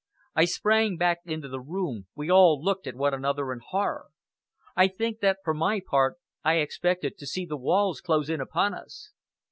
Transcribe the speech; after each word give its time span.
I 0.33 0.45
sprang 0.45 0.97
back 0.97 1.19
into 1.25 1.47
the 1.47 1.59
room, 1.59 2.07
we 2.15 2.31
all 2.31 2.59
looked 2.59 2.87
at 2.87 2.95
one 2.95 3.13
another 3.13 3.53
in 3.53 3.59
horror. 3.63 4.07
I 4.75 4.87
think 4.87 5.19
that 5.19 5.37
for 5.43 5.53
my 5.53 5.79
part 5.79 6.17
I 6.43 6.55
expected 6.55 7.19
to 7.19 7.27
see 7.27 7.45
the 7.45 7.55
walls 7.55 8.01
close 8.01 8.27
in 8.27 8.41
upon 8.41 8.73
us. 8.73 9.11